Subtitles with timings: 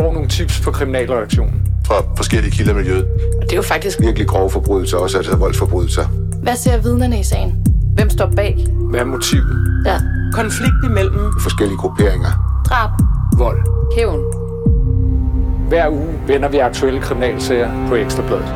[0.00, 1.62] får nogle tips på kriminalreaktionen.
[1.86, 3.04] Fra forskellige kilder i miljøet.
[3.38, 6.04] Og det er jo faktisk Virkelig grove forbrydelser, også altså voldsforbrydelser.
[6.42, 7.66] Hvad ser vidnerne i sagen?
[7.94, 8.66] Hvem står bag?
[8.90, 9.82] Hvad er motivet?
[9.86, 10.00] Ja.
[10.32, 12.62] Konflikt imellem Forskellige grupperinger.
[12.68, 12.90] Drab.
[13.38, 13.60] Vold.
[13.96, 14.20] Hævn.
[15.68, 18.48] Hver uge vender vi aktuelle kriminalsager på Ekstrabladet.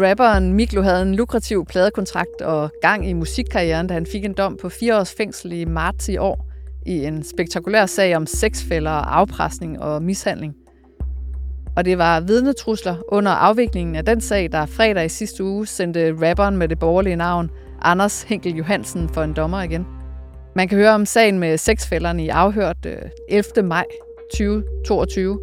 [0.00, 4.58] Rapperen Miklo havde en lukrativ pladekontrakt og gang i musikkarrieren, da han fik en dom
[4.62, 6.47] på fire års fængsel i marts i år
[6.88, 10.54] i en spektakulær sag om sexfælder, afpresning og mishandling.
[11.76, 16.14] Og det var vidnetrusler under afviklingen af den sag, der fredag i sidste uge sendte
[16.28, 17.50] rapperen med det borgerlige navn
[17.82, 19.86] Anders Henkel Johansen for en dommer igen.
[20.56, 22.96] Man kan høre om sagen med sexfælderne i afhørt øh,
[23.28, 23.68] 11.
[23.68, 23.84] maj
[24.32, 25.40] 2022.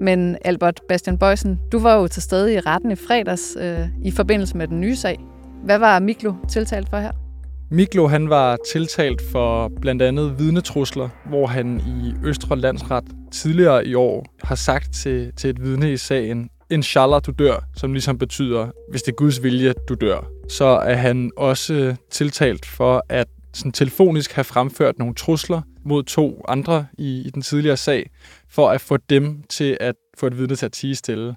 [0.00, 4.10] Men Albert Bastian Bøjsen, du var jo til stede i retten i fredags øh, i
[4.10, 5.20] forbindelse med den nye sag.
[5.64, 7.27] Hvad var Miklo tiltalt for her?
[7.70, 13.94] Miklo han var tiltalt for blandt andet vidnetrusler, hvor han i Østre Landsret tidligere i
[13.94, 18.68] år har sagt til, til et vidne i sagen, Inshallah, du dør, som ligesom betyder,
[18.90, 20.30] hvis det er Guds vilje, du dør.
[20.48, 26.44] Så er han også tiltalt for at sådan telefonisk have fremført nogle trusler mod to
[26.48, 28.10] andre i, i den tidligere sag,
[28.50, 31.36] for at få dem til at få et vidne til at tige stille.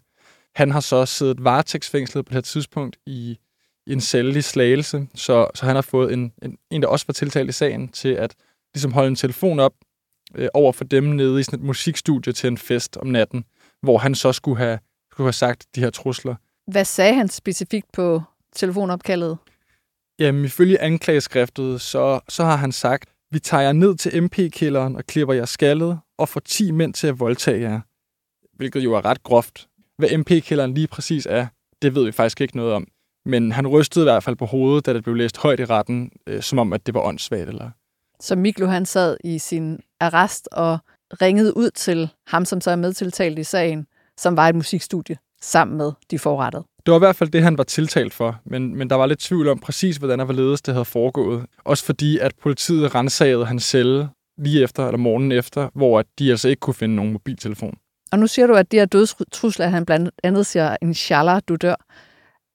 [0.55, 3.37] Han har så siddet varetægtsfængslet på det her tidspunkt i, i
[3.87, 7.13] en celle i Slagelse, så, så han har fået en, en, en, der også var
[7.13, 8.35] tiltalt i sagen, til at
[8.73, 9.73] ligesom holde en telefon op
[10.35, 13.45] øh, over for dem nede i sådan et musikstudie til en fest om natten,
[13.81, 14.79] hvor han så skulle have,
[15.11, 16.35] skulle have sagt de her trusler.
[16.67, 18.21] Hvad sagde han specifikt på
[18.55, 19.37] telefonopkaldet?
[20.19, 25.05] Jamen, ifølge anklageskriftet, så, så har han sagt, vi tager jer ned til MP-kælderen og
[25.05, 27.79] klipper jer skaldet og får 10 mænd til at voldtage jer.
[28.53, 29.67] Hvilket jo er ret groft.
[29.97, 31.47] Hvad MP-kælderen lige præcis er,
[31.81, 32.87] det ved vi faktisk ikke noget om.
[33.25, 36.11] Men han rystede i hvert fald på hovedet, da det blev læst højt i retten,
[36.27, 37.49] øh, som om, at det var åndssvagt.
[37.49, 37.69] Eller...
[38.19, 40.77] Så Miklo han sad i sin arrest og
[41.21, 45.77] ringede ud til ham, som så er medtiltalt i sagen, som var et musikstudie sammen
[45.77, 46.63] med de forrettede.
[46.85, 49.19] Det var i hvert fald det, han var tiltalt for, men, men der var lidt
[49.19, 51.45] tvivl om præcis, hvordan og hvorledes det havde foregået.
[51.63, 56.29] Også fordi, at politiet rensagede hans celle lige efter, eller morgenen efter, hvor at de
[56.29, 57.77] altså ikke kunne finde nogen mobiltelefon.
[58.11, 61.75] Og nu siger du, at de her dødstrusler, han blandt andet siger, inshallah, du dør.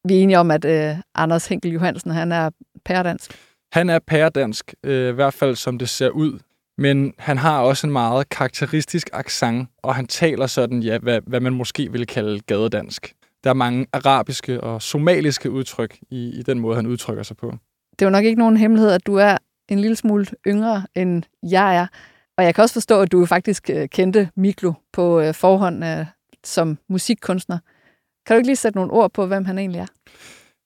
[0.09, 2.51] Vi er enige om, at øh, Anders Henkel Johansen, han er
[2.85, 3.31] pæredansk.
[3.73, 6.39] Han er pæredansk, øh, i hvert fald som det ser ud.
[6.79, 11.41] Men han har også en meget karakteristisk accent, og han taler sådan, ja, hvad, hvad
[11.41, 13.15] man måske ville kalde gadedansk.
[13.45, 17.55] Der er mange arabiske og somaliske udtryk i, i den måde, han udtrykker sig på.
[17.99, 19.39] Det er jo nok ikke nogen hemmelighed, at du er
[19.69, 21.87] en lille smule yngre, end jeg er.
[22.39, 26.07] Og jeg kan også forstå, at du faktisk øh, kendte Miklo på øh, forhånd øh,
[26.45, 27.59] som musikkunstner.
[28.27, 29.87] Kan du ikke lige sætte nogle ord på, hvem han egentlig er?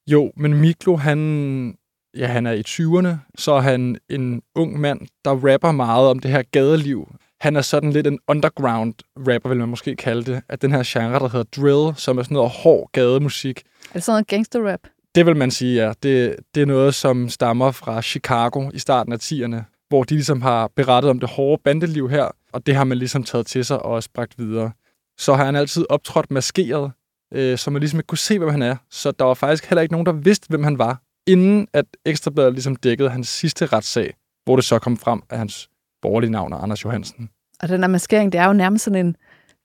[0.06, 1.78] Jo, men Miklo, han,
[2.16, 6.18] ja, han er i 20'erne, så er han en ung mand, der rapper meget om
[6.18, 7.08] det her gadeliv.
[7.40, 10.82] Han er sådan lidt en underground rapper, vil man måske kalde det, af den her
[10.86, 13.58] genre, der hedder drill, som er sådan noget hård gademusik.
[13.58, 14.80] Er det sådan noget gangsterrap?
[15.14, 15.92] Det vil man sige, ja.
[16.02, 20.42] Det, det er noget, som stammer fra Chicago i starten af 10'erne, hvor de ligesom
[20.42, 23.82] har berettet om det hårde bandeliv her, og det har man ligesom taget til sig
[23.82, 24.72] og også bragt videre.
[25.18, 26.92] Så har han altid optrådt maskeret,
[27.34, 28.76] øh, så man ligesom ikke kunne se, hvem han er.
[28.90, 32.52] Så der var faktisk heller ikke nogen, der vidste, hvem han var, inden at Ekstrabladet
[32.52, 34.14] ligesom dækkede hans sidste retssag,
[34.44, 35.70] hvor det så kom frem, at hans
[36.02, 37.30] borgerlige navn er Anders Johansen.
[37.62, 39.16] Og den der maskering, det er jo nærmest sådan en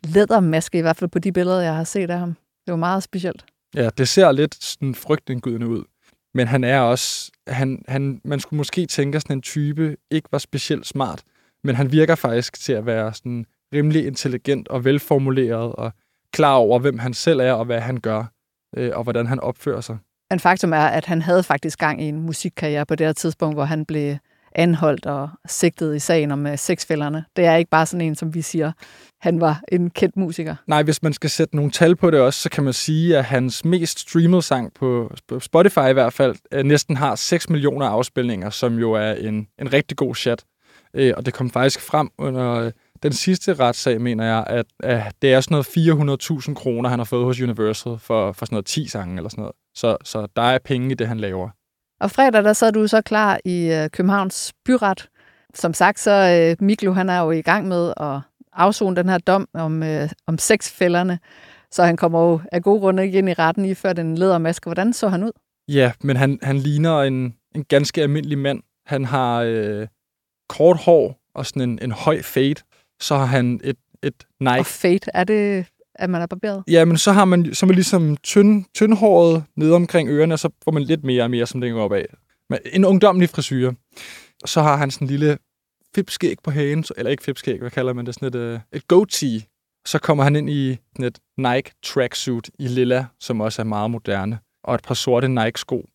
[0.03, 2.35] lædermaske, i hvert fald på de billeder, jeg har set af ham.
[2.65, 3.45] Det var meget specielt.
[3.75, 5.83] Ja, det ser lidt sådan frygtindgydende ud.
[6.33, 10.27] Men han er også, han, han, man skulle måske tænke, at sådan en type ikke
[10.31, 11.23] var specielt smart,
[11.63, 15.91] men han virker faktisk til at være sådan rimelig intelligent og velformuleret og
[16.35, 18.23] klar over, hvem han selv er og hvad han gør,
[18.77, 19.97] øh, og hvordan han opfører sig.
[20.31, 23.55] En faktum er, at han havde faktisk gang i en musikkarriere på det her tidspunkt,
[23.55, 24.15] hvor han blev
[24.55, 27.25] anholdt og sigtet i sagen om uh, sexfælderne.
[27.35, 28.71] Det er ikke bare sådan en, som vi siger,
[29.21, 30.55] han var en kendt musiker.
[30.67, 33.25] Nej, hvis man skal sætte nogle tal på det også, så kan man sige, at
[33.25, 38.49] hans mest streamede sang på Spotify i hvert fald uh, næsten har 6 millioner afspilninger,
[38.49, 40.43] som jo er en, en rigtig god chat.
[40.99, 42.71] Uh, og det kom faktisk frem under
[43.05, 47.03] den sidste retssag, mener jeg, at, at det er sådan noget 400.000 kroner, han har
[47.03, 49.55] fået hos Universal for, for sådan noget 10 sange eller sådan noget.
[49.75, 51.49] Så, så der er penge i det, han laver.
[51.99, 55.09] Og fredag, der sad du så klar i øh, Københavns byret.
[55.53, 58.19] Som sagt, så øh, Miklo, han er jo i gang med at
[58.53, 61.19] afzone den her dom om, øh, om sexfælderne.
[61.71, 64.65] Så han kommer jo af gode grunde ikke ind i retten i før den lædermaske.
[64.65, 65.31] Hvordan så han ud?
[65.67, 68.63] Ja, men han, han ligner en, en ganske almindelig mand.
[68.85, 69.87] Han har øh,
[70.49, 72.55] kort hår og sådan en, en høj fade.
[72.99, 74.59] Så har han et, et Nike.
[74.59, 75.65] Og fade, er det
[75.95, 76.63] at man er barberet?
[76.67, 80.39] Ja, men så har man, så er man ligesom tynd, tyndhåret nede omkring ørerne, og
[80.39, 82.05] så får man lidt mere og mere, som det går opad.
[82.49, 83.71] Men en ungdomlig frisyr.
[84.45, 85.37] Så har han sådan en lille
[85.95, 89.41] fipskæg på hagen, eller ikke fipskæg, hvad kalder man det, sådan et, øh, et goatee.
[89.85, 94.39] Så kommer han ind i et Nike tracksuit i lilla, som også er meget moderne,
[94.63, 95.89] og et par sorte Nike-sko.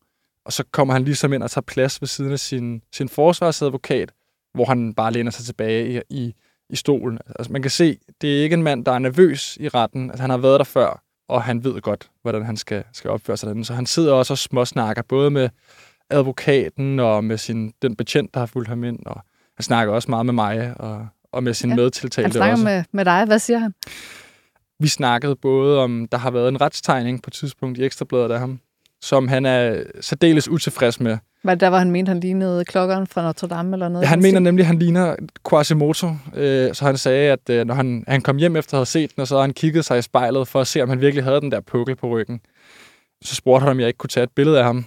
[0.45, 4.11] Og så kommer han ligesom ind og tager plads ved siden af sin, sin forsvarsadvokat,
[4.53, 6.33] hvor han bare læner sig tilbage i, i,
[6.71, 7.19] i stolen.
[7.39, 10.09] Altså, man kan se, det er ikke en mand, der er nervøs i retten.
[10.09, 13.37] Altså, han har været der før, og han ved godt, hvordan han skal, skal opføre
[13.37, 13.65] sig derinde.
[13.65, 15.49] Så han sidder også og småsnakker, både med
[16.09, 18.99] advokaten og med sin, den betjent, der har fulgt ham ind.
[19.05, 19.21] Og
[19.57, 22.51] han snakker også meget med mig og, og med sin Ja, ja, Han medtiltalte snakker
[22.51, 22.63] også.
[22.63, 23.25] med, med dig.
[23.25, 23.73] Hvad siger han?
[24.79, 28.39] Vi snakkede både om, der har været en retstegning på et tidspunkt i Ekstrabladet af
[28.39, 28.59] ham,
[29.01, 31.17] som han er særdeles utilfreds med.
[31.43, 34.03] Var det der, hvor han mente, han lignede klokkeren fra Notre Dame eller noget?
[34.03, 35.15] Ja, han mener nemlig, at han ligner
[35.49, 36.07] Quasimodo.
[36.35, 39.15] Øh, så han sagde, at øh, når han, han kom hjem efter at have set
[39.15, 41.41] den, så havde han kigget sig i spejlet for at se, om han virkelig havde
[41.41, 42.41] den der pukkel på ryggen.
[43.23, 44.85] Så spurgte han, om jeg ikke kunne tage et billede af ham.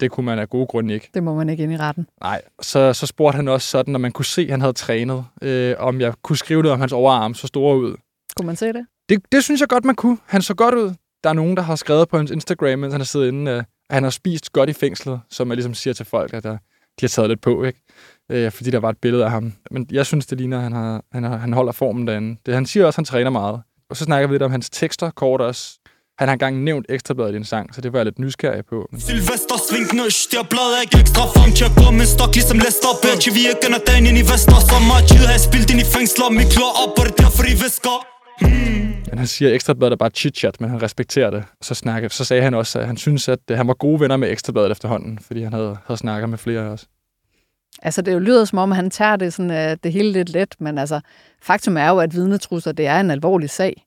[0.00, 1.10] Det kunne man af gode grunde ikke.
[1.14, 2.06] Det må man ikke ind i retten.
[2.20, 5.24] Nej, så, så spurgte han også sådan, når man kunne se, at han havde trænet,
[5.42, 7.96] øh, om jeg kunne skrive det om hans overarm så store ud.
[8.36, 8.86] Kunne man se det?
[9.08, 10.18] Det, det synes jeg godt, man kunne.
[10.26, 10.94] Han så godt ud.
[11.24, 13.58] Der er nogen, der har skrevet på hans Instagram, mens han har siddet inde, øh,
[13.58, 16.56] at han har spist godt i fængslet, som man ligesom siger til folk, at der,
[17.00, 17.80] de har taget lidt på, ikke?
[18.30, 19.52] Øh, fordi der var et billede af ham.
[19.70, 22.36] Men jeg synes, det ligner, at han, har, han, har, han holder formen derinde.
[22.46, 23.62] Det, han siger også, at han træner meget.
[23.90, 25.78] Og så snakker vi lidt om hans tekster kort også.
[26.18, 28.78] Han har engang nævnt ekstrabladet i en sang, så det var jeg lidt nysgerrig på.
[28.98, 33.40] Sylvester svinknøst, jeg bladet ikke ekstra fang Jeg går med stok ligesom Lester Bitch, vi
[33.40, 36.26] ikke gønner dagen ind i Vester Så meget tid har jeg spildt ind i fængsler
[36.38, 37.96] mit klør op, og det er derfor I visker
[39.12, 41.44] men han siger, at Ekstrabladet er bare chit-chat, men han respekterer det.
[41.60, 44.16] Så, snakke, så sagde han også, at han synes, at øh, han var gode venner
[44.16, 46.86] med Ekstrabladet efterhånden, fordi han havde, havde snakket med flere også.
[47.82, 50.54] Altså, det jo lyder som om, han tager det, sådan, uh, det hele lidt let,
[50.58, 51.00] men altså,
[51.42, 53.86] faktum er jo, at vidnetrusler, det er en alvorlig sag.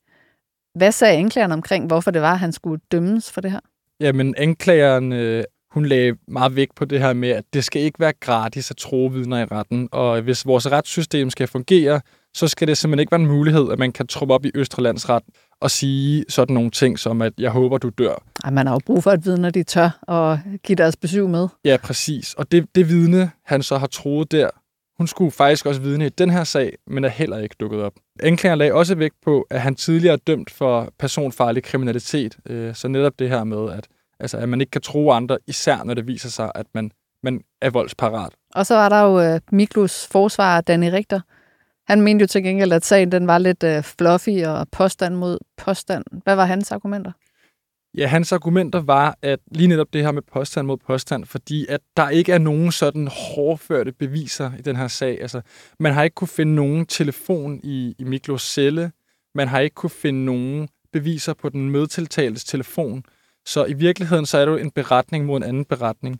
[0.76, 3.60] Hvad sagde anklageren omkring, hvorfor det var, at han skulle dømmes for det her?
[4.00, 8.00] Jamen, anklageren, øh, hun lagde meget vægt på det her med, at det skal ikke
[8.00, 12.02] være gratis at tro vidner i retten, og hvis vores retssystem skal fungere,
[12.36, 14.84] så skal det simpelthen ikke være en mulighed, at man kan truppe op i Østre
[14.84, 15.24] Landsret
[15.62, 18.24] og sige sådan nogle ting som, at jeg håber, du dør.
[18.44, 21.48] Ej, man har jo brug for, at vidner de tør og give deres besøg med.
[21.66, 22.34] Ja, præcis.
[22.34, 24.50] Og det, det vidne, han så har troet der,
[24.98, 27.94] hun skulle faktisk også vidne i den her sag, men er heller ikke dukket op.
[28.20, 32.38] Anklageren lagde også vægt på, at han tidligere er dømt for personfarlig kriminalitet.
[32.46, 33.88] Øh, Så netop det her med, at,
[34.20, 36.92] altså, at man ikke kan tro andre, især når det viser sig, at man,
[37.24, 38.34] man er voldsparat.
[38.56, 41.20] Og så var der jo uh, Miklus forsvarer, Danny Richter.
[41.88, 45.38] Han mente jo til gengæld, at sagen den var lidt øh, fluffy og påstand mod
[45.58, 46.06] påstand.
[46.24, 47.12] Hvad var hans argumenter?
[47.98, 51.82] Ja, hans argumenter var, at lige netop det her med påstand mod påstand, fordi at
[51.98, 55.22] der ikke er nogen sådan hårdførte beviser i den her sag.
[55.22, 55.42] Altså,
[55.80, 58.92] man har ikke kunne finde nogen telefon i, i Miklos celle.
[59.36, 63.04] Man har ikke kunne finde nogen beviser på den medtiltaltes telefon.
[63.46, 66.20] Så i virkeligheden så er det jo en beretning mod en anden beretning.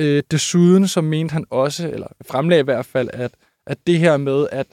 [0.00, 3.34] Øh, desuden så mente han også, eller fremlagde i hvert fald, at,
[3.66, 4.66] at det her med at,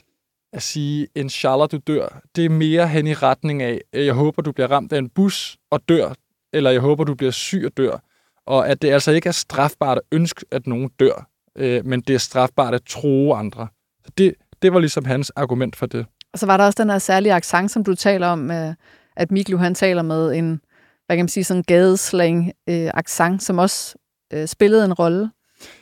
[0.52, 4.52] at sige, inshallah du dør, det er mere hen i retning af, jeg håber du
[4.52, 6.14] bliver ramt af en bus og dør,
[6.52, 8.02] eller jeg håber du bliver syg og dør.
[8.46, 12.14] Og at det altså ikke er strafbart at ønske, at nogen dør, øh, men det
[12.14, 13.68] er strafbart at tro andre.
[14.04, 16.06] Så det, det var ligesom hans argument for det.
[16.32, 18.74] Og så var der også den her særlige accent, som du taler om, øh,
[19.16, 20.60] at Miklu han taler med en,
[21.06, 23.94] hvad kan man sige, sådan gadeslang øh, accent, som også
[24.32, 25.30] øh, spillede en rolle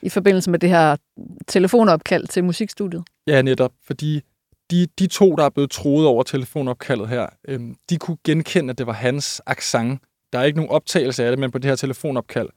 [0.03, 0.97] i forbindelse med det her
[1.49, 3.05] telefonopkald til musikstudiet.
[3.27, 4.21] Ja, netop, fordi
[4.71, 8.79] de, de to, der er blevet troet over telefonopkaldet her, øhm, de kunne genkende, at
[8.79, 10.01] det var hans accent.
[10.33, 12.49] Der er ikke nogen optagelse af det, men på det her telefonopkald.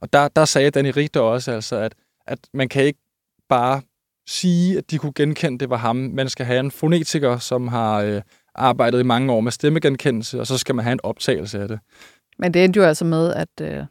[0.00, 1.94] Og der, der sagde Danny Richter også, altså, at,
[2.26, 3.00] at man kan ikke
[3.48, 3.82] bare
[4.28, 5.96] sige, at de kunne genkende, at det var ham.
[5.96, 8.22] Man skal have en fonetiker, som har øh,
[8.54, 11.78] arbejdet i mange år med stemmegenkendelse, og så skal man have en optagelse af det.
[12.38, 13.84] Men det endte jo altså med, at, øh,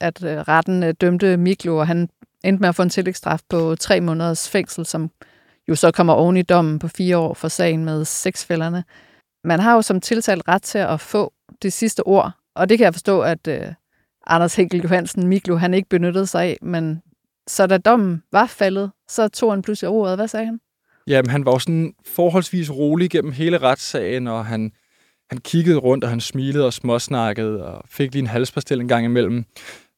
[0.00, 2.08] at øh, retten øh, dømte Miklo, og han
[2.44, 5.10] endte med at få en tillægsstraf på tre måneders fængsel, som
[5.68, 8.84] jo så kommer oven i dommen på fire år for sagen med seksfælderne.
[9.44, 12.84] Man har jo som tiltalt ret til at få det sidste ord, og det kan
[12.84, 13.66] jeg forstå, at øh,
[14.26, 17.02] Anders Henkel Johansen Miklo, han ikke benyttede sig af, men
[17.46, 20.16] så da dommen var faldet, så tog han pludselig ordet.
[20.16, 20.60] Hvad sagde han?
[21.06, 24.72] Jamen, han var jo sådan forholdsvis rolig gennem hele retssagen, og han,
[25.30, 29.04] han kiggede rundt, og han smilede og småsnakkede, og fik lige en halspastil en gang
[29.04, 29.44] imellem.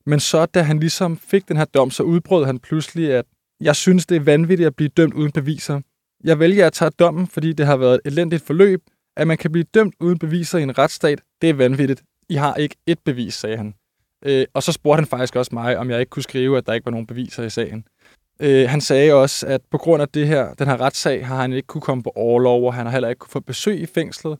[0.06, 3.24] Men så, da han ligesom fik den her dom, så udbrød han pludselig, at
[3.60, 5.80] jeg synes, det er vanvittigt at blive dømt uden beviser.
[6.24, 8.82] Jeg vælger at tage dommen, fordi det har været et elendigt forløb.
[9.16, 12.02] At man kan blive dømt uden beviser i en retsstat, det er vanvittigt.
[12.28, 13.74] I har ikke et bevis, sagde han.
[14.24, 16.72] Øh, og så spurgte han faktisk også mig, om jeg ikke kunne skrive, at der
[16.72, 17.84] ikke var nogen beviser i sagen.
[18.40, 21.52] Øh, han sagde også, at på grund af det her, den her retssag, har han
[21.52, 24.38] ikke kunne komme på overlov, og han har heller ikke kunne få besøg i fængslet,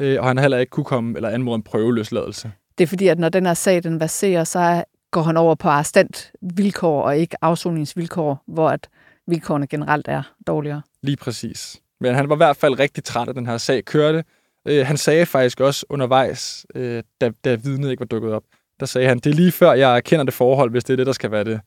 [0.00, 2.52] øh, og han har heller ikke kunne komme eller anmode en prøveløsladelse.
[2.78, 5.68] Det er fordi, at når den her sag den baserer, så går han over på
[5.68, 8.88] arrestant vilkår og ikke afsoningsvilkår, hvor at
[9.26, 10.82] vilkårene generelt er dårligere.
[11.02, 11.80] Lige præcis.
[12.00, 14.24] Men han var i hvert fald rigtig træt af den her sag kørte.
[14.68, 18.42] Øh, han sagde faktisk også undervejs, øh, da, da vidnet ikke var dukket op,
[18.80, 21.06] der sagde han, det er lige før, jeg kender det forhold, hvis det er det,
[21.06, 21.60] der skal være det.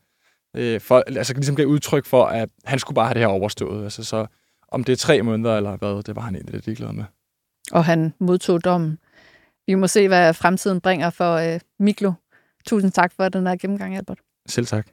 [0.56, 3.84] Øh, for, altså ligesom gav udtryk for, at han skulle bare have det her overstået.
[3.84, 4.26] Altså, så
[4.68, 7.04] om det er tre måneder eller hvad, det var han egentlig lidt ligeglad med.
[7.72, 8.98] Og han modtog dommen.
[9.68, 12.12] Vi må se, hvad fremtiden bringer for øh, Miklo.
[12.65, 14.20] Tusind tak for den her gennemgang, Albert.
[14.48, 14.88] Selv tak.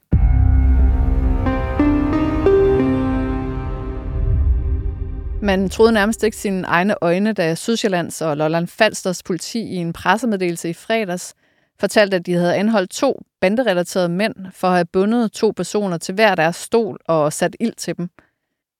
[5.42, 9.92] Man troede nærmest ikke sine egne øjne, da Sydsjællands og Lolland Falsters politi i en
[9.92, 11.34] pressemeddelelse i fredags
[11.80, 16.14] fortalte, at de havde anholdt to banderelaterede mænd for at have bundet to personer til
[16.14, 18.08] hver deres stol og sat ild til dem.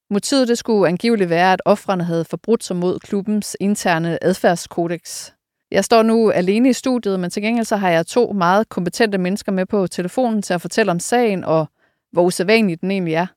[0.09, 5.31] Motivet det skulle angiveligt være, at offrene havde forbrudt sig mod klubbens interne adfærdskodex.
[5.71, 9.17] Jeg står nu alene i studiet, men til gengæld så har jeg to meget kompetente
[9.17, 11.65] mennesker med på telefonen til at fortælle om sagen og
[12.11, 13.27] hvor usædvanlig den egentlig er.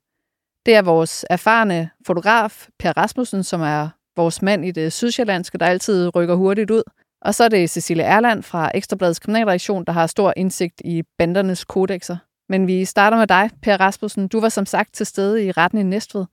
[0.66, 5.66] Det er vores erfarne fotograf, Per Rasmussen, som er vores mand i det sydsjællandske, der
[5.66, 6.82] altid rykker hurtigt ud.
[7.20, 11.64] Og så er det Cecilie Erland fra Ekstrabladets kriminalreaktion, der har stor indsigt i bandernes
[11.64, 12.16] kodexer.
[12.48, 14.28] Men vi starter med dig, Per Rasmussen.
[14.28, 16.24] Du var som sagt til stede i retten i Næstved.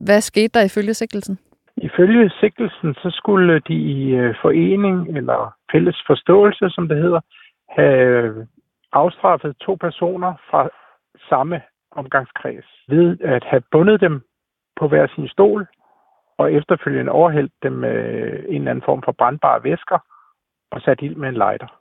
[0.00, 1.38] Hvad skete der ifølge sigtelsen?
[1.96, 7.20] Ifølge sigtelsen, så skulle de i øh, forening eller fælles forståelse, som det hedder,
[7.68, 8.46] have
[8.92, 10.68] afstraffet to personer fra
[11.28, 14.22] samme omgangskreds ved at have bundet dem
[14.76, 15.66] på hver sin stol
[16.38, 17.98] og efterfølgende overhældt dem med
[18.48, 19.98] en eller anden form for brandbare væsker
[20.70, 21.80] og sat ild med en lighter.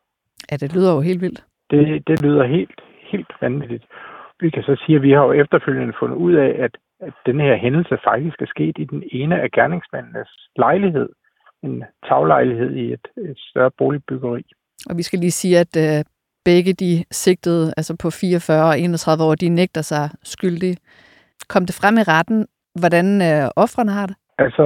[0.51, 1.43] Ja, det lyder jo helt vildt.
[1.71, 2.81] Det, det lyder helt,
[3.11, 3.85] helt vanvittigt.
[4.39, 7.39] Vi kan så sige, at vi har jo efterfølgende fundet ud af, at, at den
[7.39, 11.09] her hændelse faktisk er sket i den ene af gerningsmændenes lejlighed.
[11.63, 14.43] En taglejlighed i et, et større boligbyggeri.
[14.89, 16.03] Og vi skal lige sige, at øh,
[16.45, 20.77] begge de sigtede, altså på 44 og 31 år, de nægter sig skyldige.
[21.49, 22.47] Kom det frem i retten,
[22.81, 24.15] hvordan øh, offrene har det?
[24.37, 24.65] Altså,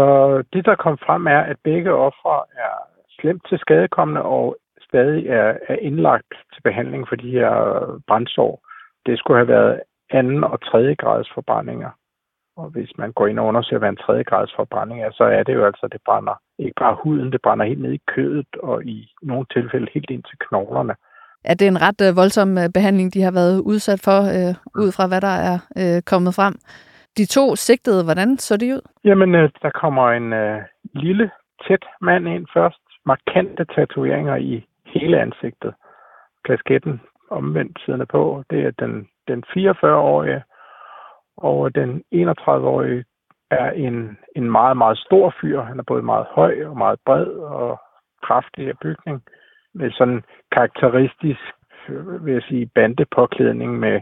[0.53, 2.73] det der kom frem er, at begge ofre er
[3.19, 7.53] slemt til skadekommende og stadig er, er indlagt til behandling for de her
[8.07, 8.67] brændsår.
[9.05, 11.89] Det skulle have været anden og tredje grads forbrændinger.
[12.61, 15.43] Og hvis man går ind og undersøger, hvad en tredje grads forbrænding er, så er
[15.43, 18.47] det jo altså, at det brænder ikke bare huden, det brænder helt ned i kødet
[18.63, 20.95] og i nogle tilfælde helt ind til knoglerne.
[21.45, 24.89] Er det en ret øh, voldsom øh, behandling, de har været udsat for, øh, ud
[24.95, 26.55] fra hvad der er øh, kommet frem?
[27.17, 28.81] De to sigtede, hvordan så de ud?
[29.03, 30.61] Jamen, øh, der kommer en øh,
[30.93, 31.31] lille,
[31.67, 32.81] tæt mand ind først.
[33.05, 35.73] Markante tatoveringer i hele ansigtet.
[36.45, 38.43] Kasketten omvendt siden på.
[38.49, 40.43] Det er den, den 44-årige,
[41.43, 43.05] og den 31-årige
[43.51, 45.61] er en, en meget, meget stor fyr.
[45.61, 47.79] Han er både meget høj og meget bred og
[48.23, 49.23] kraftig af bygning.
[49.73, 51.39] Med sådan karakteristisk,
[52.21, 54.01] vil jeg sige, bandepåklædning med,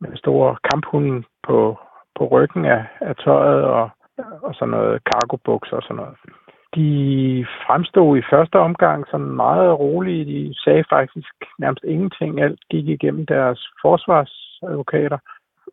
[0.00, 1.78] med store kamphunde på,
[2.18, 3.90] på ryggen af, af tøjet og,
[4.42, 6.16] og sådan noget cargobukser og sådan noget.
[6.74, 10.24] De fremstod i første omgang sådan meget rolige.
[10.24, 12.40] De sagde faktisk nærmest ingenting.
[12.40, 15.18] Alt gik igennem deres forsvarsadvokater.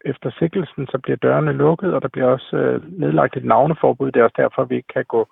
[0.06, 4.12] Efter sikkelsen så bliver dørene lukket, og der bliver også øh, nedlagt et navneforbud.
[4.12, 5.28] Det er også derfor, vi ikke kan gå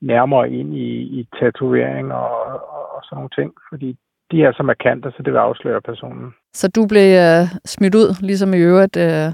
[0.00, 2.30] nærmere ind i, i tatovering og,
[2.76, 3.96] og, og sådan nogle ting, fordi
[4.30, 6.34] de er så markante, så det vil afsløre personen.
[6.52, 9.32] Så du blev øh, smidt ud, ligesom i øvrigt øh,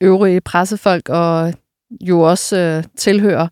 [0.00, 1.52] øvrige pressefolk og
[2.00, 3.48] jo også øh, tilhører.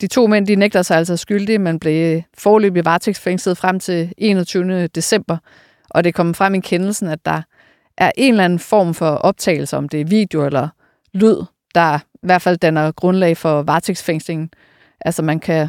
[0.00, 4.86] De to mænd de nægter sig altså skyldige, men blev forløbig varetægtsfængslet frem til 21.
[4.86, 5.36] december,
[5.90, 7.42] og det kom frem i kendelsen, at der
[8.02, 10.68] er en eller anden form for optagelse, om det er video eller
[11.14, 11.36] lyd,
[11.74, 14.50] der i hvert fald danner grundlag for varetægtsfængslingen.
[15.00, 15.68] Altså man kan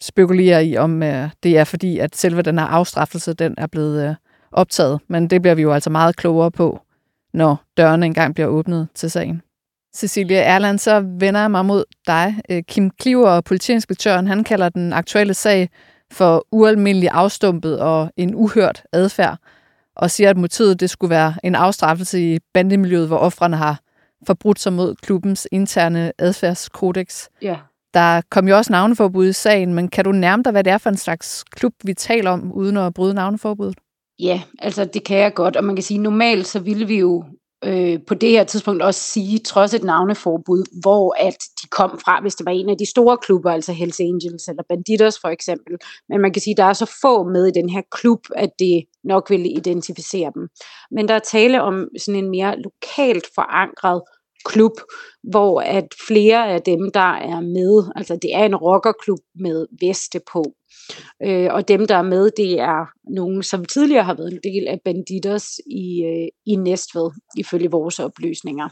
[0.00, 4.08] spekulere i, om øh, det er fordi, at selve den her afstraffelse, den er blevet
[4.08, 4.14] øh,
[4.52, 5.00] optaget.
[5.08, 6.80] Men det bliver vi jo altså meget klogere på,
[7.34, 9.42] når dørene engang bliver åbnet til sagen.
[9.96, 12.34] Cecilia Erland, så vender jeg mig mod dig.
[12.50, 15.68] Øh, Kim Kliver, politiinspektøren, han kalder den aktuelle sag
[16.12, 19.38] for ualmindelig afstumpet og en uhørt adfærd,
[19.96, 23.80] og siger, at motivet det skulle være en afstraffelse i bandemiljøet, hvor offrene har
[24.26, 27.28] forbrudt sig mod klubbens interne adfærdskodex.
[27.42, 27.56] Ja.
[27.94, 30.78] Der kom jo også navneforbud i sagen, men kan du nærme dig, hvad det er
[30.78, 33.78] for en slags klub, vi taler om, uden at bryde navneforbuddet?
[34.18, 37.24] Ja, altså det kan jeg godt, og man kan sige, normalt så ville vi jo
[37.64, 42.20] øh, på det her tidspunkt også sige, trods et navneforbud, hvor at de kom fra,
[42.20, 45.76] hvis det var en af de store klubber, altså Hells Angels eller Banditos for eksempel.
[46.08, 48.50] Men man kan sige, at der er så få med i den her klub, at
[48.58, 50.48] det nok ville identificere dem.
[50.90, 54.02] Men der er tale om sådan en mere lokalt forankret
[54.44, 54.72] klub,
[55.22, 60.20] hvor at flere af dem, der er med, altså det er en rockerklub med veste
[60.32, 60.44] på,
[61.22, 64.68] øh, og dem, der er med, det er nogen, som tidligere har været en del
[64.68, 68.68] af Banditers i, øh, i Næstved, ifølge vores oplysninger.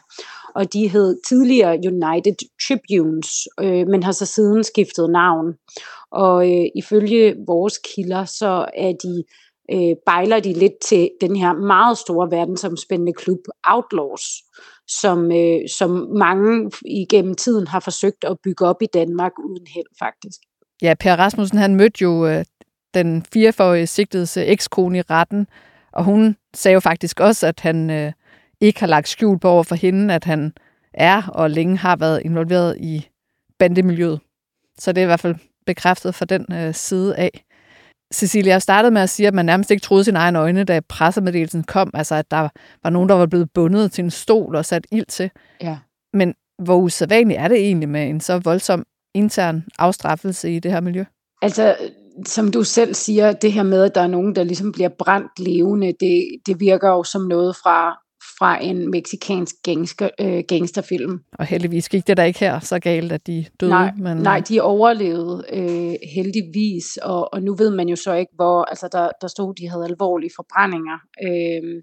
[0.55, 5.55] Og de hed tidligere United Tribunes, øh, men har så siden skiftet navn.
[6.11, 9.25] Og øh, ifølge vores kilder, så er de
[9.71, 14.25] øh, bejler de lidt til den her meget store verdensomspændende klub Outlaws,
[14.89, 19.87] som, øh, som mange igennem tiden har forsøgt at bygge op i Danmark uden held
[19.99, 20.41] faktisk.
[20.83, 22.45] Ja, Per Rasmussen han mødte jo øh,
[22.95, 25.47] den 44-årige sigtedes øh, ekskone i retten,
[25.93, 28.13] og hun sagde jo faktisk også, at han øh,
[28.61, 30.53] ikke har lagt skjul på over for hende, at han
[30.95, 33.09] er og længe har været involveret i
[33.59, 34.21] bandemiljøet.
[34.79, 35.35] Så det er i hvert fald
[35.67, 37.45] bekræftet fra den øh, side af.
[38.15, 40.81] Cecilia, jeg startede med at sige, at man nærmest ikke troede sine egne øjne, da
[40.89, 41.91] pressemeddelelsen kom.
[41.95, 42.49] Altså, at der
[42.83, 45.31] var nogen, der var blevet bundet til en stol og sat ild til.
[45.61, 45.79] Ja.
[46.13, 50.81] Men hvor usædvanligt er det egentlig med en så voldsom intern afstraffelse i det her
[50.81, 51.05] miljø?
[51.43, 51.77] Altså,
[52.27, 55.39] som du selv siger, det her med, at der er nogen, der ligesom bliver brændt
[55.39, 58.05] levende, det, det virker jo som noget fra
[58.39, 61.21] fra en meksikansk gangster, øh, gangsterfilm.
[61.39, 63.71] Og heldigvis gik det da ikke her så galt, at de døde.
[63.71, 64.17] Nej, men...
[64.17, 68.89] nej de overlevede øh, heldigvis, og, og nu ved man jo så ikke, hvor, altså
[68.93, 71.83] der, der stod, de havde alvorlige forbrændinger øh,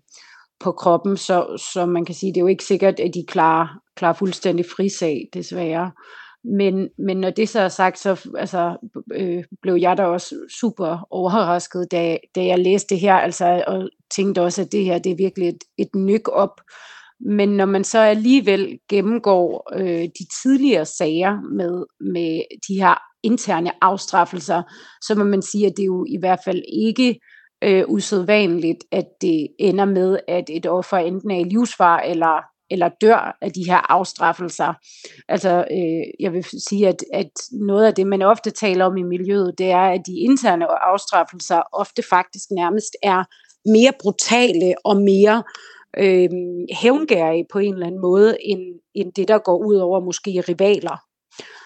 [0.59, 3.67] på kroppen, så, så man kan sige, det er jo ikke sikkert, at de klarer,
[3.95, 5.91] klarer fuldstændig frisag, desværre.
[6.43, 8.77] Men, men når det så er sagt, så altså,
[9.13, 13.89] øh, blev jeg da også super overrasket, da, da jeg læste det her, altså, og
[14.15, 16.61] tænkte også, at det her det er virkelig et, et nyk op.
[17.19, 23.71] Men når man så alligevel gennemgår øh, de tidligere sager med, med de her interne
[23.81, 24.63] afstraffelser,
[25.01, 27.19] så må man sige, at det er jo i hvert fald ikke
[27.63, 32.89] øh, usædvanligt, at det ender med, at et offer enten er i livsfar eller eller
[33.01, 34.73] dør af de her afstraffelser.
[35.27, 39.03] Altså, øh, jeg vil sige, at, at noget af det, man ofte taler om i
[39.03, 43.23] miljøet, det er, at de interne afstraffelser ofte faktisk nærmest er
[43.65, 45.43] mere brutale og mere
[45.97, 46.29] øh,
[46.81, 48.61] hævngærige på en eller anden måde, end,
[48.95, 50.97] end det, der går ud over måske rivaler.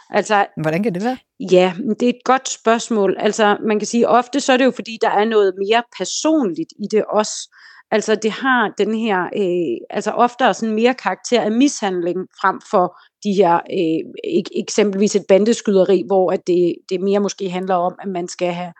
[0.09, 1.17] Altså, Hvordan kan det være?
[1.51, 3.15] Ja, det er et godt spørgsmål.
[3.19, 6.71] Altså, man kan sige, ofte så er det jo, fordi der er noget mere personligt
[6.83, 7.55] i det også.
[7.95, 12.97] Altså det har den her, øh, altså oftere sådan mere karakter af mishandling frem for
[13.23, 14.01] de her, øh,
[14.39, 18.51] ek- eksempelvis et bandeskyderi, hvor at det, det mere måske handler om, at man skal
[18.51, 18.73] have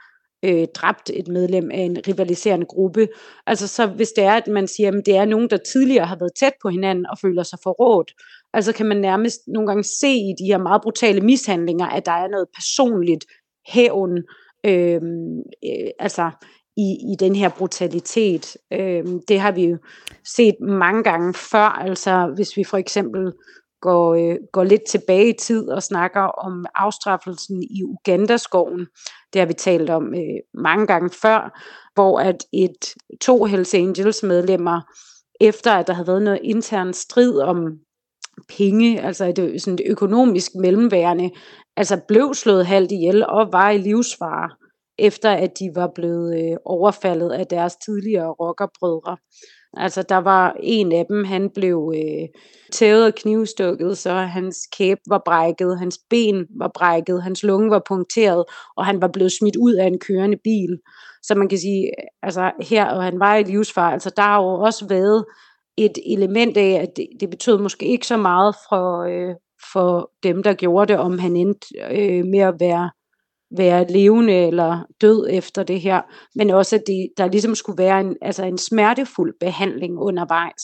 [0.46, 3.08] øh, dræbt et medlem af en rivaliserende gruppe.
[3.48, 6.18] Altså så hvis det er, at man siger, at det er nogen, der tidligere har
[6.20, 8.12] været tæt på hinanden og føler sig forrådt,
[8.54, 12.12] altså kan man nærmest nogle gange se i de her meget brutale mishandlinger, at der
[12.12, 13.26] er noget personligt
[13.68, 14.18] hævn,
[14.66, 15.02] øh,
[15.66, 16.32] øh, altså
[16.78, 18.58] i, i den her brutalitet.
[18.74, 19.78] Øhm, det har vi jo
[20.26, 23.34] set mange gange før, altså hvis vi for eksempel
[23.82, 28.88] går, øh, går lidt tilbage i tid og snakker om afstraffelsen i Ugandaskoven.
[29.34, 31.62] Det har vi talt om øh, mange gange før,
[31.94, 34.82] hvor at et to Hells Angels medlemmer,
[35.42, 37.80] efter at der havde været noget intern strid om
[38.58, 41.32] penge, altså et, sådan et økonomisk mellemværende,
[41.78, 44.50] altså blev slået halvt ihjel og var i livsfare
[44.98, 49.18] efter at de var blevet øh, overfaldet af deres tidligere rockerbrødre.
[49.78, 52.28] Altså der var en af dem, han blev øh,
[52.72, 57.82] tævet og knivstukket, så hans kæb var brækket, hans ben var brækket, hans lunge var
[57.88, 58.46] punkteret,
[58.78, 60.80] og han var blevet smidt ud af en kørende bil.
[61.24, 61.92] Så man kan sige,
[62.24, 65.26] altså her, og han var i livsfar, altså der har jo også været
[65.78, 69.36] et element af, at det, det betød måske ikke så meget for, øh,
[69.74, 72.90] for dem, der gjorde det, om han endte øh, med at være
[73.58, 76.02] være levende eller død efter det her,
[76.36, 80.64] men også at det, der ligesom skulle være en, altså en smertefuld behandling undervejs.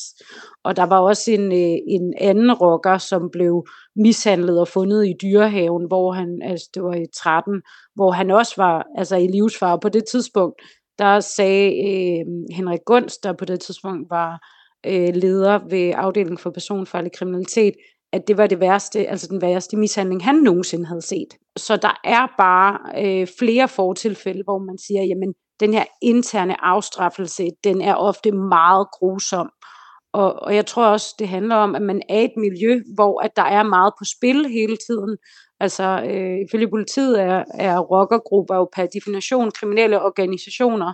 [0.63, 5.13] Og der var også en, øh, en anden rocker, som blev mishandlet og fundet i
[5.21, 7.61] dyrehaven, hvor han, altså det var i 13,
[7.95, 9.79] hvor han også var altså i livsfare.
[9.79, 10.61] På det tidspunkt,
[10.99, 14.47] der sagde øh, Henrik Gunst, der på det tidspunkt var
[14.85, 17.73] øh, leder ved afdelingen for personfarlig kriminalitet,
[18.13, 21.28] at det var det værste, altså den værste mishandling, han nogensinde havde set.
[21.58, 27.47] Så der er bare øh, flere fortilfælde, hvor man siger, jamen den her interne afstraffelse,
[27.63, 29.50] den er ofte meget grusom.
[30.13, 33.36] Og, og jeg tror også, det handler om, at man er et miljø, hvor at
[33.36, 35.17] der er meget på spil hele tiden.
[35.60, 40.93] Altså øh, ifølge politiet er, er rockergrupper jo per definition kriminelle organisationer,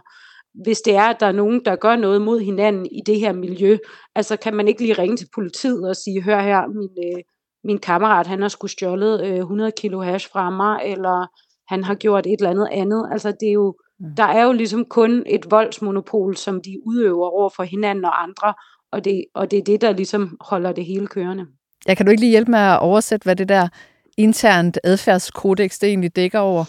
[0.64, 3.34] hvis det er, at der er nogen, der gør noget mod hinanden i det her
[3.34, 3.78] miljø,
[4.16, 7.24] altså kan man ikke lige ringe til politiet og sige, hør her, min, øh,
[7.64, 11.28] min kammerat, han har skulle stjålet øh, 100 kilo hash fra mig, eller
[11.74, 13.10] han har gjort et eller andet andet.
[13.12, 14.16] Altså det er jo, mm.
[14.16, 18.54] der er jo ligesom kun et voldsmonopol, som de udøver over for hinanden og andre,
[18.92, 21.46] og det, og det er det, der ligesom holder det hele kørende.
[21.88, 23.68] Jeg kan du ikke lige hjælpe med at oversætte, hvad det der
[24.18, 26.66] internt adfærdskodex det egentlig dækker over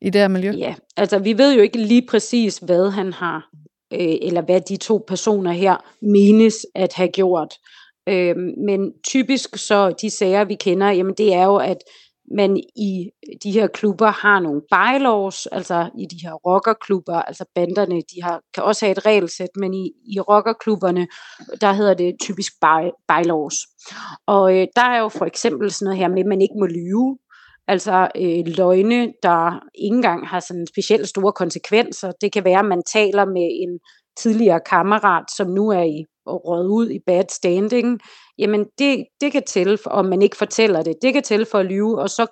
[0.00, 0.50] i det her miljø?
[0.50, 3.48] Ja, altså vi ved jo ikke lige præcis, hvad han har,
[3.92, 7.54] øh, eller hvad de to personer her menes at have gjort.
[8.08, 11.78] Øh, men typisk så de sager, vi kender, jamen det er jo, at
[12.34, 13.10] man i
[13.42, 18.40] de her klubber har nogle bylaws, altså i de her rockerklubber, altså banderne, de har,
[18.54, 21.06] kan også have et regelsæt, men i, i rockerklubberne,
[21.60, 23.54] der hedder det typisk by, bylaws.
[24.26, 26.66] Og øh, der er jo for eksempel sådan noget her med, at man ikke må
[26.66, 27.18] lyve,
[27.68, 32.12] altså øh, løgne, der ikke engang har sådan specielt store konsekvenser.
[32.20, 33.78] Det kan være, at man taler med en
[34.22, 38.00] tidligere kammerat, som nu er i røget ud i bad standing,
[38.38, 41.66] jamen det, det kan tælle, om man ikke fortæller det, det kan tælle for at
[41.66, 42.26] lyve, og så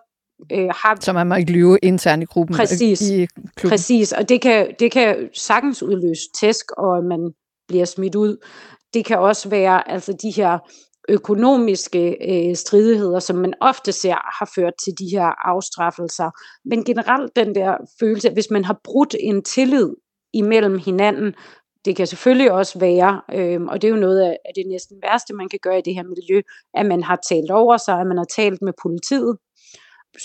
[0.52, 0.98] øh, har...
[1.00, 2.56] Så man må ikke lyve internt i gruppen?
[2.56, 3.70] Præcis, i klubben.
[3.70, 7.32] præcis og det kan, det kan sagtens udløse tæsk, og man
[7.68, 8.36] bliver smidt ud.
[8.94, 10.58] Det kan også være altså de her
[11.08, 16.30] økonomiske øh, stridigheder, som man ofte ser har ført til de her afstraffelser.
[16.68, 19.90] Men generelt den der følelse, at hvis man har brudt en tillid
[20.32, 21.34] imellem hinanden,
[21.84, 25.34] det kan selvfølgelig også være, øh, og det er jo noget af, det næsten værste,
[25.34, 26.42] man kan gøre i det her miljø,
[26.74, 29.36] at man har talt over sig, at man har talt med politiet,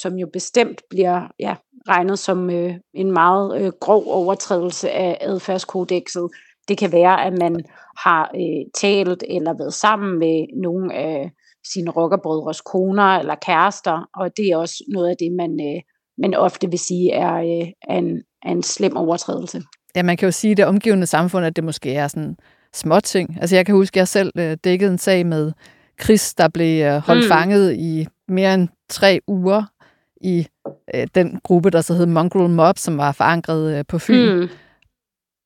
[0.01, 1.55] som jo bestemt bliver ja,
[1.87, 6.29] regnet som øh, en meget øh, grov overtrædelse af adfærdskodexet.
[6.69, 7.55] Det kan være, at man
[7.97, 11.31] har øh, talt eller været sammen med nogle af
[11.73, 15.81] sine rockerbrødres koner eller kærester, og det er også noget af det, man, øh,
[16.17, 19.61] man ofte vil sige er, øh, er, en, er en slem overtrædelse.
[19.95, 22.37] Ja, man kan jo sige, at det omgivende samfund, at det måske er sådan
[22.73, 23.37] små ting.
[23.41, 25.51] Altså jeg kan huske, at jeg selv øh, dækkede en sag med
[26.03, 27.29] Chris, der blev øh, holdt mm.
[27.29, 29.63] fanget i mere end tre uger
[30.21, 30.47] i
[30.95, 34.39] øh, den gruppe, der så hed Mongrel Mob, som var forankret øh, på Fyn.
[34.39, 34.49] Mm.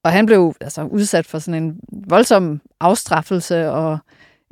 [0.04, 3.98] Og han blev altså udsat for sådan en voldsom afstraffelse og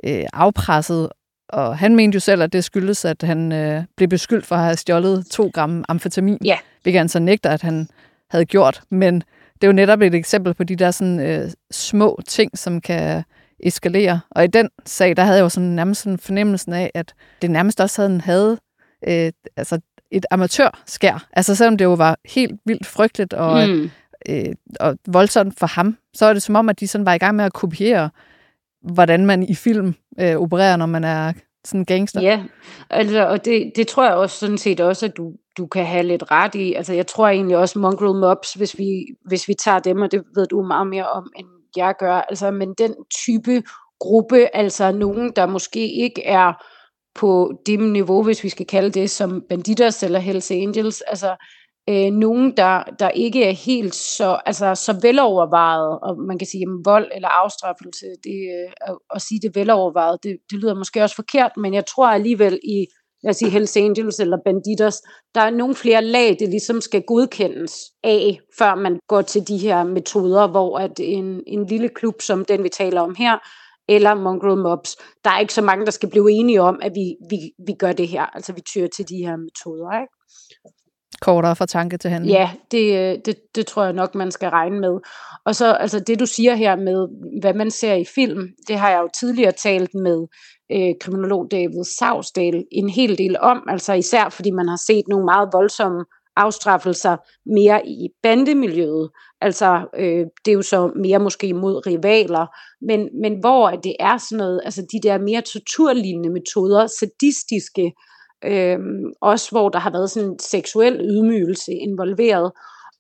[0.04, 1.10] øh, afpresset.
[1.50, 4.64] Og han mente jo selv, at det skyldes, at han øh, blev beskyldt for at
[4.64, 6.38] have stjålet to gram amfetamin.
[6.44, 6.58] Ja.
[6.84, 7.88] Hvilket han så nægter, at han
[8.30, 8.82] havde gjort.
[8.90, 9.16] Men
[9.54, 13.24] det er jo netop et eksempel på de der sådan, øh, små ting, som kan
[13.60, 14.20] eskalere.
[14.32, 17.52] Og i den sag, der havde jeg jo sådan nærmest sådan fornemmelsen af, at det
[17.52, 18.58] nærmest også havde, havde
[19.08, 19.80] øh, altså
[20.12, 21.28] et amatørskær.
[21.34, 23.92] Altså selvom det jo var helt vildt frygteligt og, mm
[24.30, 27.18] øh, og voldsomt for ham, så er det som om, at de sådan var i
[27.18, 28.10] gang med at kopiere,
[28.82, 31.34] hvordan man i film øh, opererer, når man er
[31.66, 32.22] sådan gangster.
[32.22, 32.44] Ja,
[32.90, 36.04] altså, og det, det tror jeg også sådan set også, at du, du kan have
[36.04, 36.74] lidt ret i.
[36.74, 40.24] Altså, jeg tror egentlig også Mongrel Mobs, hvis vi, hvis vi tager dem, og det
[40.36, 43.64] ved du meget mere om, end jeg gør, altså, men den type
[44.00, 46.54] gruppe, altså nogen, der måske ikke er
[47.16, 51.36] på det niveau, hvis vi skal kalde det, som Banditers eller Hells Angels, altså
[51.89, 56.62] øh, nogen, der, der ikke er helt så, altså, så velovervejet, og man kan sige,
[56.62, 58.39] at vold eller afstraffelse, det,
[58.89, 62.60] øh, at sige det velovervejet, det, det lyder måske også forkert, men jeg tror alligevel
[62.63, 62.88] i,
[63.24, 65.02] lad os sige Hells Angels eller Banditers,
[65.36, 69.58] der er nogle flere lag, det ligesom skal godkendes af, før man går til de
[69.58, 73.38] her metoder, hvor at en, en lille klub, som den vi taler om her,
[73.89, 77.15] eller mongrel mobs, der er ikke så mange, der skal blive enige om, at vi,
[77.30, 80.13] vi, vi gør det her, altså vi tyrer til de her metoder, ikke?
[81.22, 82.34] Kortere fra tanke til handling.
[82.34, 85.00] Ja, det, øh, det, det tror jeg nok, man skal regne med.
[85.46, 87.08] Og så altså det, du siger her med,
[87.42, 90.28] hvad man ser i film, det har jeg jo tidligere talt med
[90.72, 95.26] øh, kriminolog David Savsdal en hel del om, altså især fordi man har set nogle
[95.26, 96.06] meget voldsomme
[96.36, 99.10] afstraffelser mere i bandemiljøet.
[99.42, 102.46] Altså, øh, det er jo så mere måske mod rivaler,
[102.86, 107.94] men, men hvor det er sådan noget, altså de der mere torturlignende metoder, sadistiske
[108.46, 108.80] øh,
[109.22, 112.52] også hvor der har været sådan en seksuel ydmygelse involveret.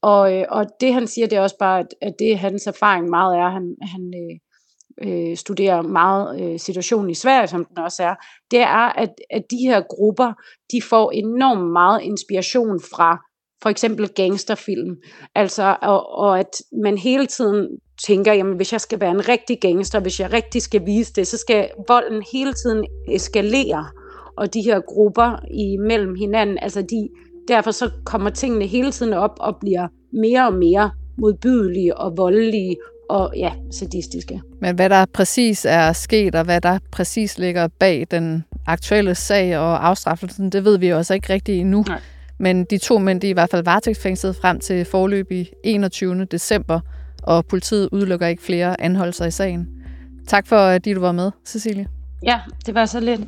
[0.01, 3.09] Og, øh, og det han siger, det er også bare, at, at det hans erfaring
[3.09, 4.39] meget er, han, han øh,
[5.07, 8.15] øh, studerer meget øh, situationen i Sverige, som den også er,
[8.51, 10.33] det er, at, at de her grupper,
[10.71, 13.17] de får enormt meget inspiration fra
[13.63, 14.95] for eksempel gangsterfilm.
[15.35, 17.67] Altså, og, og at man hele tiden
[18.07, 21.27] tænker, jamen hvis jeg skal være en rigtig gangster, hvis jeg rigtig skal vise det,
[21.27, 23.85] så skal volden hele tiden eskalere
[24.37, 26.57] og de her grupper imellem hinanden.
[26.61, 27.09] Altså de,
[27.47, 32.75] derfor så kommer tingene hele tiden op og bliver mere og mere modbydelige og voldelige
[33.09, 34.41] og ja, sadistiske.
[34.61, 39.57] Men hvad der præcis er sket, og hvad der præcis ligger bag den aktuelle sag
[39.57, 41.83] og afstraffelsen, det ved vi jo også ikke rigtigt endnu.
[41.87, 41.99] Nej.
[42.39, 46.25] Men de to mænd, de er i hvert fald varetægtsfængslet frem til forløb i 21.
[46.25, 46.79] december,
[47.23, 49.67] og politiet udelukker ikke flere anholdelser i sagen.
[50.27, 51.87] Tak for, at du var med, Cecilie.
[52.23, 53.21] Ja, det var så lidt.